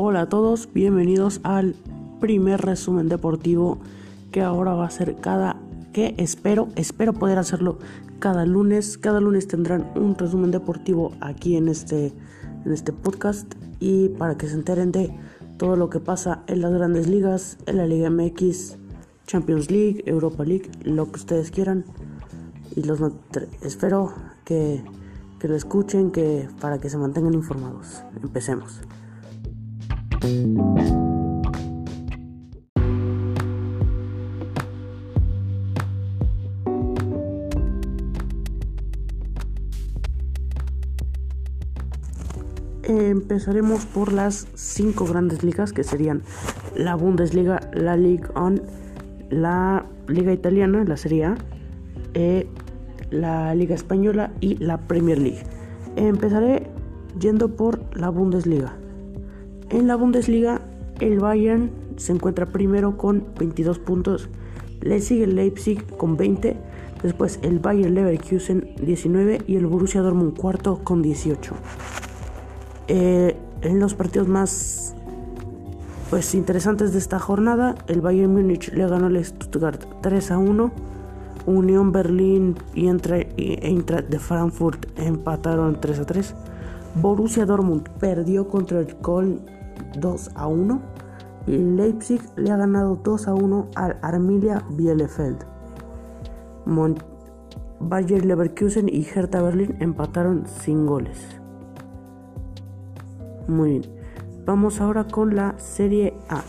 [0.00, 1.74] Hola a todos, bienvenidos al
[2.20, 3.78] primer resumen deportivo
[4.30, 5.56] que ahora va a ser cada
[5.92, 7.80] que espero, espero poder hacerlo
[8.20, 8.96] cada lunes.
[8.96, 12.12] Cada lunes tendrán un resumen deportivo aquí en este
[12.64, 15.12] en este podcast y para que se enteren de
[15.56, 18.76] todo lo que pasa en las grandes ligas, en la Liga MX,
[19.26, 21.84] Champions League, Europa League, lo que ustedes quieran.
[22.76, 23.00] Y los
[23.62, 24.80] espero que,
[25.40, 28.04] que lo escuchen que para que se mantengan informados.
[28.22, 28.80] Empecemos.
[42.88, 46.22] Empezaremos por las cinco grandes ligas que serían
[46.74, 48.60] la Bundesliga, la Ligue 1,
[49.30, 51.34] la Liga Italiana, la Serie
[52.14, 52.48] eh,
[53.10, 55.42] la Liga Española y la Premier League.
[55.96, 56.66] Empezaré
[57.18, 58.76] yendo por la Bundesliga.
[59.70, 60.62] En la Bundesliga,
[60.98, 64.30] el Bayern se encuentra primero con 22 puntos.
[64.80, 66.56] Le sigue el Leipzig con 20.
[67.02, 71.54] Después el Bayern Leverkusen 19 y el Borussia Dortmund cuarto con 18.
[72.88, 74.94] Eh, en los partidos más
[76.08, 80.72] pues interesantes de esta jornada, el Bayern Múnich le ganó al Stuttgart 3 a 1.
[81.44, 86.34] Unión Berlín y Eintracht de Frankfurt empataron 3 a 3.
[86.94, 89.57] Borussia Dortmund perdió contra el Köln
[89.98, 90.80] 2 a 1
[91.46, 95.44] y Leipzig le ha ganado 2 a 1 al Arminia Bielefeld.
[97.80, 101.18] Bayer Leverkusen y Hertha Berlin empataron sin goles.
[103.46, 103.82] Muy bien.
[104.44, 106.42] Vamos ahora con la Serie A.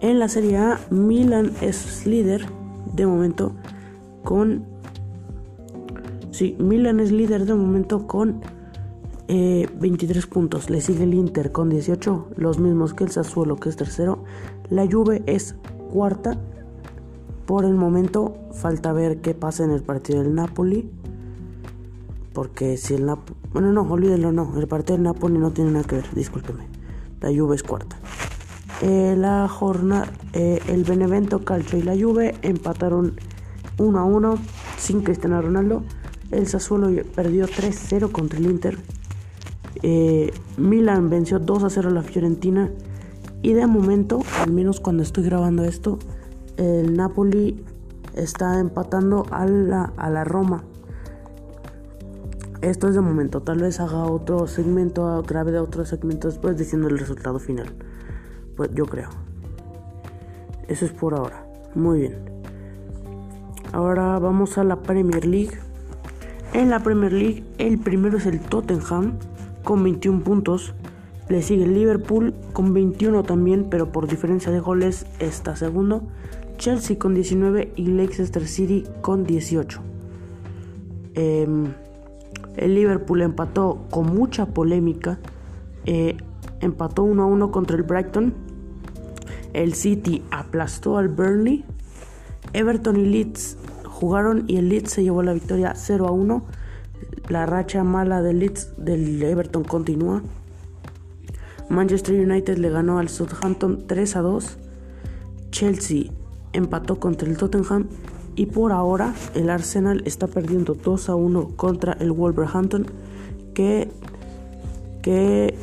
[0.00, 2.46] En la Serie A, Milan es líder
[2.94, 3.52] de momento
[4.22, 4.64] con...
[6.30, 8.40] Sí, Milan es líder de momento con
[9.28, 10.70] 23 eh, puntos.
[10.70, 14.24] Le sigue el Inter con 18, los mismos que el Sassuolo que es tercero.
[14.70, 15.56] La Juve es
[15.92, 16.38] cuarta.
[17.46, 20.90] Por el momento falta ver qué pasa en el partido del Napoli.
[22.32, 23.38] Porque si el Napoli...
[23.52, 24.58] Bueno, no, olvídenlo, no.
[24.58, 26.66] El partido del Napoli no tiene nada que ver, discúlpeme.
[27.20, 27.96] La Juve es cuarta.
[28.82, 30.12] Eh, la jornada...
[30.32, 33.18] Eh, el Benevento, Calcio y la Juve empataron
[33.78, 34.38] 1 a 1
[34.76, 35.82] sin Cristiano Ronaldo.
[36.30, 38.78] El Sassuolo perdió 3-0 contra el Inter.
[39.82, 42.70] Eh, Milan venció 2 a 0 a la Fiorentina.
[43.42, 45.98] Y de momento, al menos cuando estoy grabando esto,
[46.56, 47.62] el Napoli
[48.14, 50.64] está empatando a la, a la Roma.
[52.62, 53.42] Esto es de momento.
[53.42, 57.68] Tal vez haga otro segmento, grabe de otro segmento después diciendo el resultado final.
[58.56, 59.10] Pues yo creo.
[60.66, 61.46] Eso es por ahora.
[61.74, 62.14] Muy bien.
[63.72, 65.58] Ahora vamos a la Premier League.
[66.54, 69.18] En la Premier League, el primero es el Tottenham
[69.66, 70.74] con 21 puntos.
[71.28, 76.04] Le sigue Liverpool con 21 también, pero por diferencia de goles está segundo.
[76.56, 79.80] Chelsea con 19 y Leicester City con 18.
[81.14, 81.72] Em,
[82.56, 85.18] el Liverpool empató con mucha polémica.
[85.84, 86.16] Eh,
[86.60, 88.34] empató 1 a 1 contra el Brighton.
[89.52, 91.64] El City aplastó al Burnley.
[92.52, 96.44] Everton y Leeds jugaron y el Leeds se llevó la victoria 0 a 1.
[97.28, 100.22] La racha mala del Leeds del Everton continúa.
[101.68, 104.58] Manchester United le ganó al Southampton 3 a 2.
[105.50, 106.12] Chelsea
[106.52, 107.88] empató contra el Tottenham
[108.36, 112.86] y por ahora el Arsenal está perdiendo 2 a 1 contra el Wolverhampton
[113.54, 113.90] que,
[115.02, 115.58] que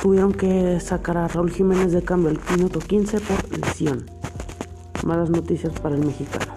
[0.00, 4.06] tuvieron que sacar a Raúl Jiménez de cambio al minuto 15 por lesión.
[5.04, 6.52] Malas noticias para el mexicano.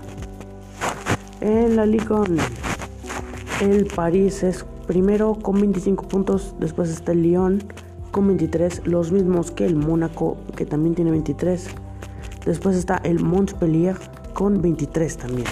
[1.42, 2.16] En la Liga
[3.62, 7.64] el París es primero con 25 puntos, después está el Lyon
[8.12, 11.68] con 23, los mismos que el Mónaco que también tiene 23.
[12.46, 13.98] Después está el Montpellier
[14.34, 15.48] con 23 también.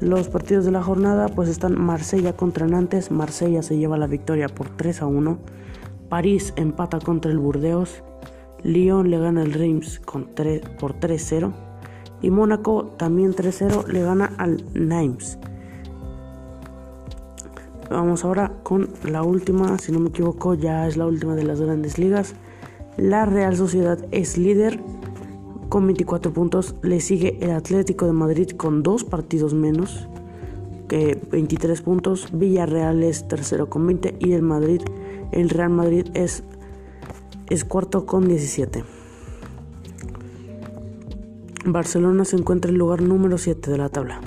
[0.00, 4.48] Los partidos de la jornada pues están Marsella contra Nantes, Marsella se lleva la victoria
[4.48, 5.38] por 3 a 1.
[6.08, 8.02] París empata contra el Burdeos,
[8.62, 11.52] Lyon le gana al Reims con 3, por 3-0
[12.20, 15.38] y Mónaco también 3-0 le gana al Nimes.
[17.90, 21.60] Vamos ahora con la última, si no me equivoco, ya es la última de las
[21.60, 22.34] grandes ligas.
[22.96, 24.80] La Real Sociedad es líder
[25.68, 26.74] con 24 puntos.
[26.82, 30.08] Le sigue el Atlético de Madrid con dos partidos menos
[30.88, 32.28] que 23 puntos.
[32.32, 34.80] Villarreal es tercero con 20 y el Madrid,
[35.32, 36.42] el Real Madrid es,
[37.50, 38.84] es cuarto con 17.
[41.66, 44.20] Barcelona se encuentra en el lugar número 7 de la tabla.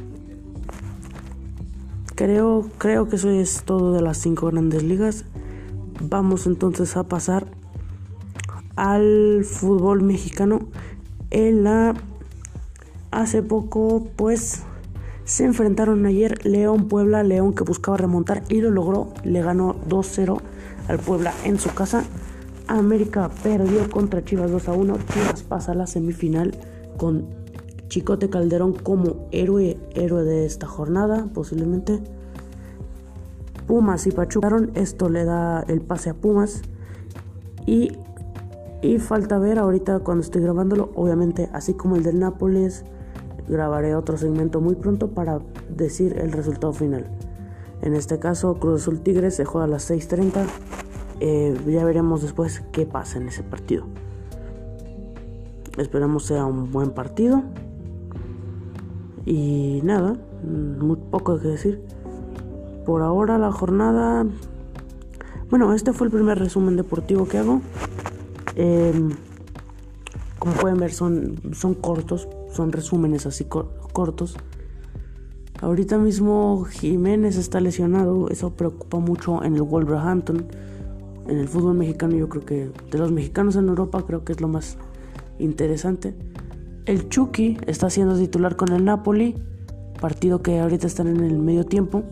[2.17, 5.23] Creo, creo que eso es todo de las cinco grandes ligas.
[6.01, 7.45] Vamos entonces a pasar
[8.75, 10.61] al fútbol mexicano
[11.29, 11.93] en la
[13.11, 14.63] hace poco pues
[15.25, 20.41] se enfrentaron ayer León Puebla, León que buscaba remontar y lo logró, le ganó 2-0
[20.87, 22.03] al Puebla en su casa.
[22.65, 24.97] América perdió contra Chivas 2 a 1.
[25.13, 26.57] Chivas pasa a la semifinal
[26.97, 27.27] con
[27.87, 32.01] Chicote Calderón como héroe, héroe de esta jornada, posiblemente.
[33.65, 34.49] Pumas y Pachuca.
[34.75, 36.61] Esto le da el pase a Pumas.
[37.65, 37.91] Y,
[38.81, 42.85] y falta ver ahorita cuando estoy grabándolo, obviamente, así como el del Nápoles,
[43.47, 45.39] grabaré otro segmento muy pronto para
[45.69, 47.07] decir el resultado final.
[47.81, 50.45] En este caso, Cruz Azul Tigres se juega a las 6:30.
[51.19, 53.85] Eh, ya veremos después qué pasa en ese partido.
[55.77, 57.43] Esperamos sea un buen partido.
[59.27, 61.81] Y nada, muy poco que decir.
[62.85, 64.25] Por ahora la jornada...
[65.49, 67.61] Bueno, este fue el primer resumen deportivo que hago.
[68.55, 69.09] Em,
[70.39, 73.45] como pueden ver son, son cortos, son resúmenes así
[73.91, 74.37] cortos.
[75.61, 80.47] Ahorita mismo Jiménez está lesionado, eso preocupa mucho en el Wolverhampton.
[81.27, 84.39] En el fútbol mexicano yo creo que de los mexicanos en Europa creo que es
[84.39, 84.77] lo más
[85.37, 86.15] interesante.
[86.87, 89.35] El Chucky está siendo titular con el Napoli,
[89.99, 92.03] partido que ahorita están en el medio tiempo.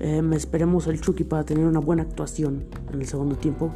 [0.00, 3.70] Eh, esperemos el Chucky para tener una buena actuación en el segundo tiempo,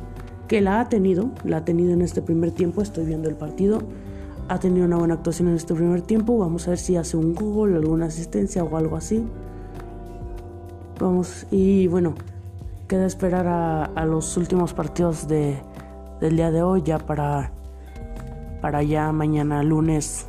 [0.46, 3.78] que la ha tenido, la ha tenido en este primer tiempo, estoy viendo el partido,
[4.48, 7.34] ha tenido una buena actuación en este primer tiempo, vamos a ver si hace un
[7.34, 9.24] gol, alguna asistencia o algo así.
[11.00, 12.14] Vamos, y bueno,
[12.88, 15.56] queda esperar a, los últimos partidos de,
[16.20, 17.52] del día de hoy ya para
[18.60, 20.26] para ya mañana lunes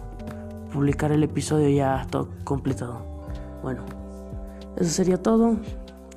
[0.71, 3.01] publicar el episodio ya todo completado.
[3.63, 3.83] Bueno,
[4.77, 5.57] eso sería todo.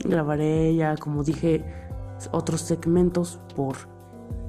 [0.05, 1.65] Grabaré ya, como dije,
[2.31, 3.77] otros segmentos por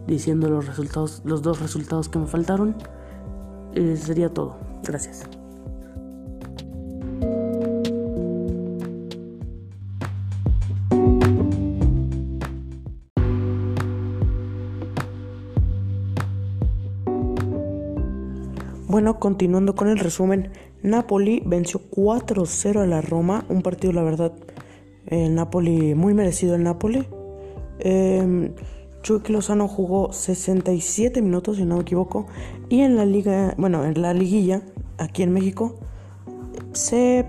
[0.08, 2.76] diciendo los resultados, los dos resultados que me faltaron.
[3.74, 4.58] Eh, sería todo.
[4.84, 5.24] Gracias.
[18.94, 20.52] Bueno, continuando con el resumen,
[20.84, 24.34] Napoli venció 4-0 a la Roma, un partido la verdad,
[25.08, 27.04] el Napoli, muy merecido el Napoli.
[27.80, 28.54] Eh,
[29.02, 32.28] Chucky Lozano jugó 67 minutos, si no me equivoco,
[32.70, 34.62] y en la liga, bueno, en la liguilla,
[35.00, 35.80] aquí en México,
[36.74, 37.26] se...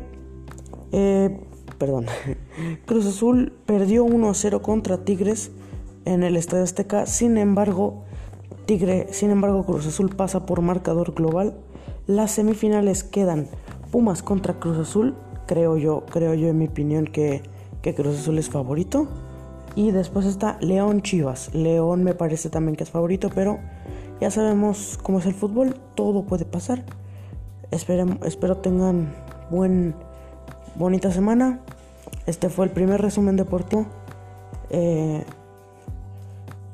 [0.92, 1.40] Eh,
[1.78, 2.04] perdón,
[2.84, 5.50] Cruz Azul perdió 1-0 contra Tigres
[6.04, 8.03] en el Estadio Azteca, sin embargo,
[8.66, 11.54] Tigre, sin embargo, Cruz Azul pasa por marcador global.
[12.06, 13.46] Las semifinales quedan
[13.90, 15.14] Pumas contra Cruz Azul.
[15.46, 17.42] Creo yo, creo yo en mi opinión que,
[17.82, 19.06] que Cruz Azul es favorito.
[19.76, 21.54] Y después está León Chivas.
[21.54, 23.58] León me parece también que es favorito, pero
[24.20, 26.84] ya sabemos cómo es el fútbol, todo puede pasar.
[27.70, 29.14] Espero, espero tengan
[29.50, 29.94] buen,
[30.76, 31.60] bonita semana.
[32.26, 33.86] Este fue el primer resumen deportivo.
[34.70, 35.24] Eh,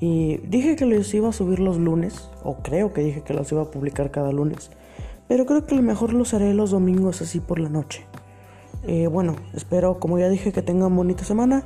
[0.00, 3.52] y dije que los iba a subir los lunes, o creo que dije que los
[3.52, 4.70] iba a publicar cada lunes,
[5.29, 8.06] pero creo que lo mejor los haré los domingos así por la noche.
[8.87, 11.64] Eh, bueno, espero, como ya dije, que tengan bonita semana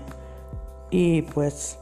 [0.90, 1.78] y pues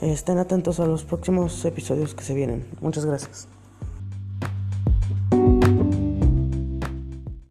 [0.00, 2.66] estén atentos a los próximos episodios que se vienen.
[2.80, 3.48] Muchas gracias.